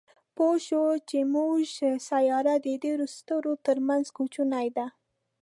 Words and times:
پوه 0.35 0.55
شو 0.65 0.83
چې 1.09 1.17
زموږ 1.25 1.55
سیاره 2.09 2.55
د 2.65 2.67
ډېرو 2.83 3.05
ستورو 3.15 3.53
تر 3.65 3.77
منځ 3.87 4.05
کوچنۍ 4.17 4.67
ده. 4.77 4.87